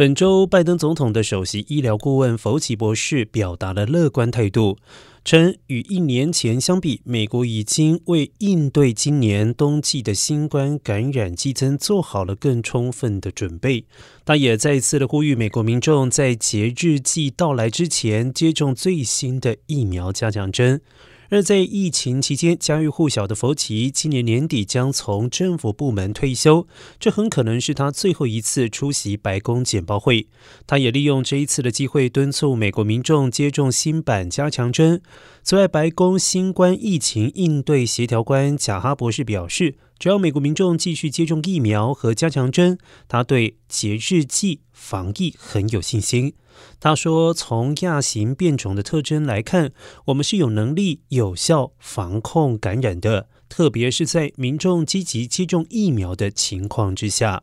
[0.00, 4.78] 本周，拜登总统的首席医疗顾问福奇博士表达了乐观态度，
[5.26, 13.84] 称与一年前相比，美国已经为应对今年冬季的新冠感染激增做好了更充分的准备。
[14.24, 20.80] 他也再次的呼吁美国民众在节日季到来之前接种最新的疫苗加强针。
[21.30, 26.66] 而在疫情期间家喻户晓的佛奇，今年年底将从政府部门退休，
[26.98, 30.26] 这很可能是他最后一次出席白宫简报会。
[30.66, 35.00] 他也利用这一次的机会，敦促美国民众接种新版加强针。
[35.42, 39.76] 此外，白宫新冠疫情应对协调官贾哈博士表示。
[40.00, 46.32] 只要美国民众继续接种疫苗和加强针，他对节日季防疫很有信心。
[46.80, 49.72] 他说：“从亚型变种的特征来看，
[50.06, 57.42] 我们是有能力有效防控感染的，特别是在民众积极接种疫苗的情况之下。”